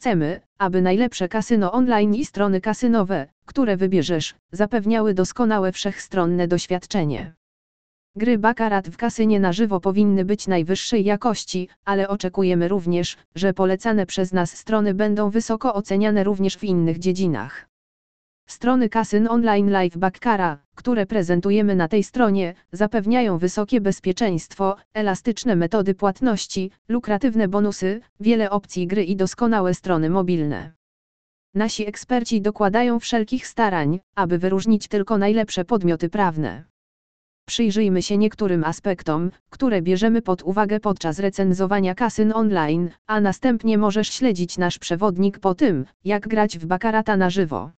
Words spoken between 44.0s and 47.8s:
śledzić nasz przewodnik po tym, jak grać w bakarata na żywo.